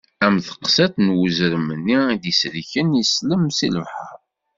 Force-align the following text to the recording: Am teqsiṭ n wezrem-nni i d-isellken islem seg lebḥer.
Am 0.25 0.35
teqsiṭ 0.45 0.93
n 1.05 1.07
wezrem-nni 1.17 1.97
i 2.13 2.15
d-isellken 2.23 2.97
islem 3.01 3.43
seg 3.57 3.71
lebḥer. 3.75 4.17